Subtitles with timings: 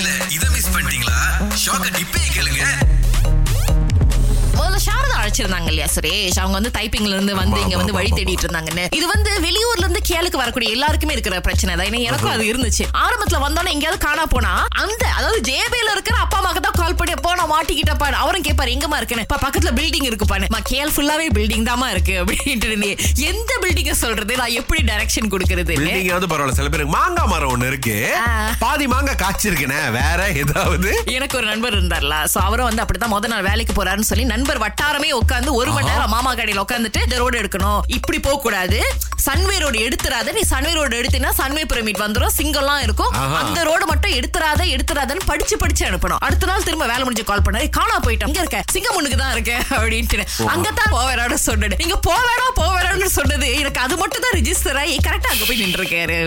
[0.00, 1.18] தெரியல இத மிஸ் பண்ணிட்டீங்களா?
[1.62, 2.62] ஷாக்க டிப்பே கேளுங்க.
[4.56, 6.38] முதல்ல சாரதா அழைச்சிருந்தாங்க இல்லையா சுரேஷ்?
[6.42, 10.42] அவங்க வந்து டைப்பிங்ல இருந்து வந்து இங்க வந்து வழி தேடிட்டு இருந்தாங்கன்னு இது வந்து வெளியூர்ல இருந்து கேளுக்கு
[10.42, 11.86] வரக்கூடிய எல்லாருக்குமே இருக்கிற பிரச்சனை தான்.
[11.90, 12.84] ஏன்னா எனக்கும் அது இருந்துச்சு.
[13.04, 14.52] ஆரம்பத்துல வந்தோன்னே எங்கேயாவது காணா போனா
[14.82, 16.78] அந்த அதாவது ஜேபில இருக்கிற அப்பா அம்மாக்கு தான்
[17.50, 19.24] மாட்டிக்கிட்டப்பா அவரும் கேட்பாரு எங்கம்மா இருக்குன்னு?
[19.28, 20.48] "அப்பா, பக்கத்துல பில்டிங் இருக்குப்பான்னு.
[20.50, 22.24] "அம்மா, கேள் ஃபுல்லாவே பில்டிங் தாமா இருக்கு.
[22.24, 22.96] அப்படின்ட்டு.
[23.16, 24.36] எந்த பில்டிங்க சொல்றது?
[24.36, 25.74] நான் எப்படி டைரக்ஷன் கொடுக்கறது?
[25.74, 27.96] பில்டிங் வந்து பரவாயில்ல சில பேருக்கு மாங்காய் மரம் ஒண்ணு இருக்கு.
[28.58, 31.02] பாதி மாங்காய் காய்ச்சிருக்கேனே வேற ஏதாவது?
[31.06, 35.10] எனக்கு ஒரு நண்பர் இருந்தார்ல சோ அவரும் வந்து அப்படிதான் முத நாள் வேலைக்கு போறாருன்னு சொல்லி நண்பர் வட்டாரமே
[35.20, 38.80] உட்காந்து ஒரு மணி நேரம் மாமா கடையில உட்காந்துட்டு இந்த ரோடு எடுக்கணும் இப்படி போக கூடாது
[39.26, 43.12] சன்வே ரோடு எடுத்துறாத நீ சன்வே ரோடு எடுத்தீங்கன்னா சன்வே பிரமிட் வந்துரும் சிங்கம்லாம் இருக்கும்.
[43.40, 46.20] அந்த ரோடு மட்டும் எடுத்துறாத எடுத்துறாதன்னு படிச்சு படிச்சு அனுப்பணும்.
[46.26, 48.30] அடுத்த நாள் திரும்ப வேலை முடிஞ்சு கால் பண்ணாரு காணா போயிட்டோம்.
[48.32, 48.60] இங்க இருக்க.
[48.74, 53.48] சிங்கம் முன்னுக்கு தான் இருக்க அப்படின்ட்டு அங்கதான் போவேறான்னு சொன்னது நீங்க போவேடா போவேடான்னு சொன்னது.
[53.60, 56.18] எனக்கு அது மட்டும் தான் ரிஜிஸ்டர் ஆகி கரெக்டா அங்க போய் நின்று இருக்காரு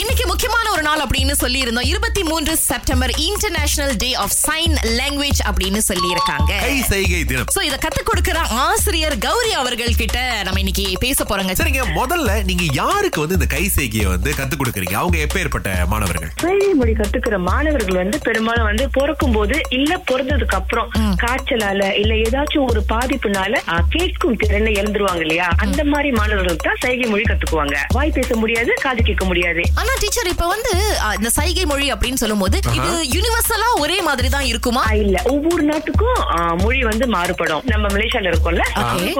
[0.00, 5.42] இன்னைக்கு முக்கியமான ஒரு நாள் அப்படின்னு சொல்லி இருந்தோம் இருபத்தி மூன்று September international day of sign language
[5.50, 6.52] அப்படின்னு சொல்லி இருக்காங்க
[6.92, 7.50] செய்கை தினம்.
[7.56, 11.54] சோ இத கத்து கொடுக்கிற ஆசிரியர் கௌரி அவர்கள் கிட்ட நம்ம இன்னைக்கு பேச போறோங்க.
[11.62, 14.96] சரிங்க முதல்ல நீங்க யாருக்கு வந்து இந்த கை செய்கையை வந்து கத்து கொடுக்குறீங்க?
[15.02, 16.30] அவங்க எப்பேற்பட்ட மாணவர்கள்?
[16.44, 20.88] சைகை மொழி கத்துக்கிற மாணவர்கள் வந்து பெரும்பாலும் வந்து பிறக்கும் போது இல்ல பிறந்ததுக்கு அப்புறம்
[21.22, 23.62] காய்ச்சலால இல்ல ஏதாச்சும் ஒரு பாதிப்புனால
[23.94, 25.48] கேட்கும் திறனை இழந்துருவாங்க இல்லையா?
[25.66, 27.76] அந்த மாதிரி மாணவர்கள் தான் சைகை மொழி கத்துக்குவாங்க.
[27.96, 29.64] வாய் பேச முடியாது காது கேட்க முடியாது.
[29.80, 30.72] ஆனா டீச்சர் இப்ப வந்து
[31.18, 34.82] இந்த சைகை மொழி அப்படின்னு சொல்லும்போது இது யூனிவர்சலா ஒரே மாதிரி தான் இருக்குமா?
[35.04, 35.16] இல்ல.
[35.34, 36.20] ஒவ்வொரு நாட்டுக்கும்
[36.64, 37.62] மொழி வந்து மாறுபடும்.
[37.72, 38.64] நம்ம மலேசியால இருக்கோம்ல.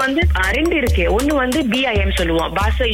[0.05, 0.23] வந்து
[0.57, 1.05] ரெண்டு இருக்கு.
[1.17, 2.51] ஒண்ணு வந்து பிஐஎம் சொல்லுவோம்.
[2.59, 2.87] பாச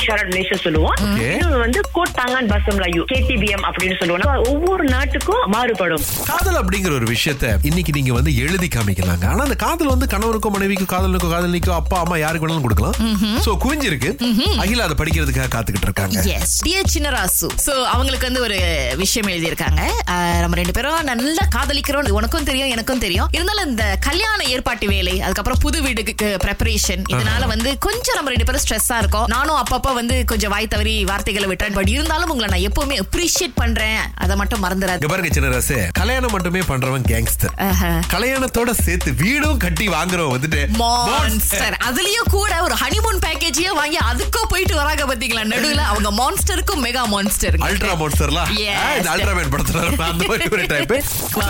[0.64, 0.94] சொல்லுவோம்.
[1.06, 1.28] Okay.
[1.34, 4.44] இன்னொன்னு வந்து கோட் தாங்கான் பாசம் லாயு கேடிபிஎம் அப்படின்னு சொல்லுவோம்.
[4.50, 6.04] ஒவ்வொரு நாட்டுக்கும் மாறுபடும்.
[6.30, 10.90] காதல் அப்படிங்கிற ஒரு விஷயத்த இன்னைக்கு நீங்க வந்து எழுதி காமிக்கலாங்க ஆனா அந்த காதல் வந்து கணவருக்கும் மனைவிக்கும்
[10.94, 12.96] காதலனுக்கும் காதலிக்கும் அப்பா அம்மா யாருக்கு வேணாலும் கொடுக்கலாம்.
[13.46, 14.10] சோ குவிஞ்சிருக்கு.
[14.64, 16.22] அகில அதை படிக்கிறதுக்காக காத்துக்கிட்டு இருக்காங்க.
[16.36, 18.58] எஸ் டியர் சின்னராசு சோ அவங்களுக்கு வந்து ஒரு
[19.02, 19.80] விஷயம் எழுதியிருக்காங்க.
[20.42, 22.10] நம்ம ரெண்டு பேரும் நல்லா காதலிக்கிறோம்.
[22.18, 23.28] உனக்கும் தெரியும் எனக்கும் தெரியும்.
[23.36, 28.62] இருந்தாலும் இந்த கல்யாண ஏற்பாட்டு வேலை அதுக்கப்புறம் புது வீடுக்கு ப்ரெப்பரேஷன் இதனால வந்து கொஞ்சம் நம்ம ரெண்டு பேரும்
[28.64, 29.26] ஸ்ட்ரெஸ்ஸா இருக்கோம்.
[29.34, 34.00] நானும் அப்பப்ப வந்து கொஞ்சம் வாய் தவறி வார்த்தைகளை விட்டேன் பட் இருந்தாலும் உங்களை நான் எப்பவுமே அப்ரிஷியேட் பண்றேன்.
[34.24, 37.52] அதை மட்டும் மறந்துடாது பாருங்க சின்ன ராசு கல்யாணம் மட்டுமே பண்றவன் கேங்ஸ்டர்.
[38.14, 44.74] கல்யாணத்தோட சேர்த்து வீடும் கட்டி வாங்குறவன் வந்துட்டு மான்ஸ்டர் அதுலயும் கூட ஒரு ஹனிமூன் பேக்கேஜையே வாங்கி அதுக்கும் போயிட்டு
[44.80, 45.44] வராங்க பாத்தீங்களா?
[45.52, 48.80] நடுவுல அவங்க மான்ஸ்டருக்கும் மெகா மான்ஸ்டர் அல்ட்ரா மோன்ஸ்டர்லாம் Yes.
[48.98, 49.80] இந்த அல்ட்ராமேன் படத்துல
[50.10, 50.92] அந்த மாதிரி ஒரு டைப்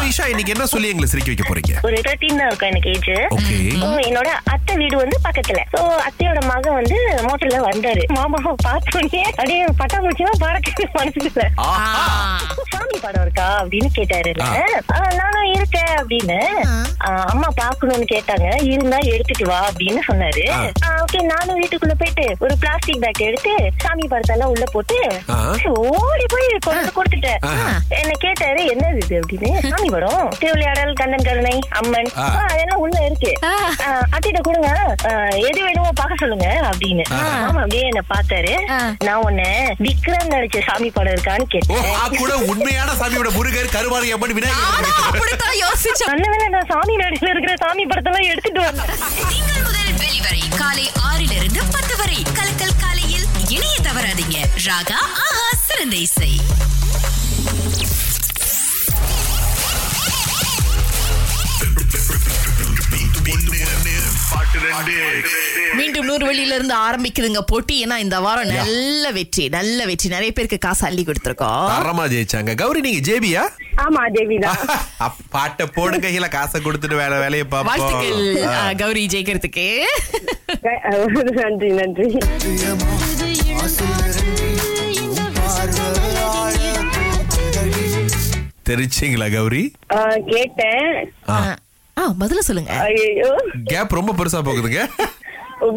[0.08, 1.72] ஈஷா இன்னைக்கு என்ன சொல்லி எங்களை சிரிக்க வைக்க போறீங்க?
[1.88, 3.56] ஒரு தேர்ட்டீன் தான் இருக்கும் எனக்கு ஏஜ் ஓகே
[4.08, 5.58] என்னோட அத்தை வீடு வந்து பக்கத்துல.
[5.74, 6.96] சோ அத்தையோட மகன் வந்து
[7.26, 8.04] மோட்டர்ல வந்தாரு.
[8.16, 11.46] மாமாவை பார்த்தோன்னே அப்படியே பட்டாம்பூச்சிலாம் பறக்குது மனசுக்குள்ள
[12.72, 14.32] சாமி படம் இருக்கா அப்படின்னு கேட்டாரு.
[15.16, 16.38] நானும் இருக்கேன் அப்படின்னு.
[17.32, 18.62] அம்மா பாக்கணும்னு கேட்டாங்க.
[18.62, 20.44] இருந்தா எடுத்துட்டு வா அப்படின்னு சொன்னாரு.
[21.02, 24.98] ஓகே நானும் வீட்டுக்குள்ள போயிட்டு ஒரு பிளாஸ்டிக் பேக் எடுத்து சாமி படத்தெல்லாம் உள்ள போட்டு.
[25.64, 27.40] ஓடி போய் கொண்டு கொடுத்துட்டேன்.
[29.12, 30.28] இது அப்படின்னு சாமி படம்.
[30.42, 32.08] திருவிளையாடல் கண்ணன் கருணை அம்மன்.
[32.52, 33.32] அதெல்லாம் உள்ள இருக்கு.
[34.14, 34.70] அத்திட்ட கொடுங்க.
[35.48, 37.04] எது வேணுமோ பார்க்க சொல்லுங்க அப்படின்னு.
[37.16, 38.54] ஆமா அப்படியே என்ன பார்த்தாரு.
[39.06, 39.42] நான் உன்ன
[39.86, 41.90] விக்ரம் நடிச்ச சாமி படம் இருக்கான்னு கேட்டேன்.
[42.00, 45.60] ஆ கூட உண்மையான சாமியோட முருகர் கருவாரி அம்மன் விநாயகர்.
[45.64, 46.22] யோசிச்சேன்.
[46.24, 48.92] நல்ல நான் சாமி நடிச்சுல இருக்கிற சாமி படத்தெல்லாம் எடுத்துட்டு வந்தேன்.
[49.32, 52.18] திங்கள் முதல் வெளிவரை காலை ஆறிலிருந்து பத்து வரை.
[52.38, 54.38] கலக்கல் காலையில் இணைய தவறாதீங்க.
[54.68, 56.32] ராகா ஆஹா சிறந்த இசை.
[65.76, 67.84] மீண்டும் நூறு வழியில இருந்து ஆரம்பிக்குதுங்க போட்டி.
[67.84, 70.08] ஏன்னா இந்த வாரம் நல்ல வெற்றி நல்ல வெற்றி.
[70.08, 71.64] நிறைய பேருக்கு காசு அள்ளி கொடுத்துருக்கோம்.
[71.72, 72.54] தரமா ஜெயிச்சாங்க.
[72.54, 73.42] கௌரி நீங்க ஜேபியா?
[73.84, 74.02] ஆமா
[75.04, 78.22] அப்ப பாட்டை போடுங்க கையில காசை கொடுத்துட்டு வேலை வேலையை வாழ்த்துக்கள்
[78.76, 79.66] கௌரி ஜெயிக்கிறதுக்கு.
[81.40, 82.08] நன்றி நன்றி.
[88.68, 89.62] தெரிச்சிங்களா கௌரி?
[89.92, 90.90] ஆ, கேட்டேன்.
[92.20, 92.72] முதல்ல சொல்லுங்க.
[92.72, 93.30] ஐயோ
[93.64, 94.82] கேப் ரொம்ப பெருசா போகுதுங்க.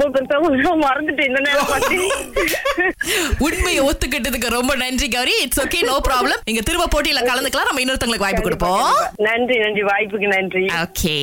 [3.39, 5.31] உண்மையை ஒத்துக்கிட்டதுக்கு ரொம்ப நன்றி Gowri.
[5.41, 7.65] It's okay no problem நீங்க திரும்ப போட்டியில கலந்துக்கலாம்.
[7.65, 9.17] நம்ம இன்னொருத்தங்களுக்கு வாய்ப்பு கொடுப்போம்.
[9.17, 9.83] நன்றி நன்றி.
[9.83, 10.65] வாய்ப்புக்கு நன்றி.
[10.65, 11.17] ஓகே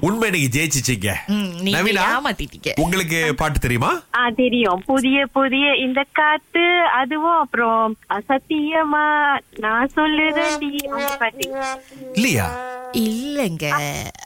[0.00, 1.14] உண்மை இன்னைக்கு ஜெயிச்சிச்சிங்க
[1.60, 2.20] நீங்க நவீனா
[2.76, 4.02] உங்களுக்கு பாட்டு தெரியுமா?
[4.16, 4.82] ஆ தெரியும்.
[4.86, 7.96] புதிய புதிய இந்த காத்து அதுவும் அப்புறம்
[8.28, 11.50] சத்தியமா நான் சொல்லுறேன் பாட்டு.
[12.12, 12.78] இல்லையா?
[12.92, 13.66] இல்லங்க.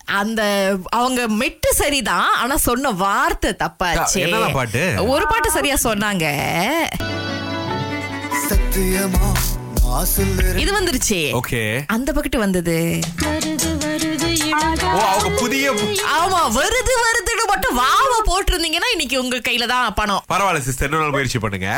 [0.06, 0.42] அந்த
[0.88, 4.52] அவங்க மெட்டு சரிதான் ஆனா சொன்ன வார்த்தை தப்பாச்சு.
[4.52, 4.94] பாட்டு?
[5.06, 6.26] ஒரு பாட்டு சரியா சொன்னாங்க.
[10.56, 11.32] இது வந்துருச்சு.
[11.32, 11.84] ஓகே.
[11.86, 13.00] அந்த பக்கத்து வந்தது.
[14.86, 15.70] ஓ அவங்க புதிய
[16.16, 20.22] ஆமா வருது வருதுன்னு மட்டும் வாவ போட்டிருந்தீங்கன்னா இன்னைக்கு உங்க கையில தான் பணம்.
[20.28, 21.70] பரவாயில்ல சிஸ்டர் முயற்சி பண்ணுங்க.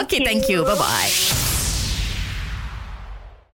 [0.00, 1.12] Okay thank you bye